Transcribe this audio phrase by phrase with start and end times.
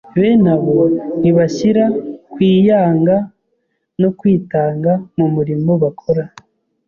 [0.19, 0.79] bene abo
[1.19, 1.85] ntibashyira
[2.31, 3.15] kwiyanga
[4.01, 6.23] no kwitanga mu murimo bakora.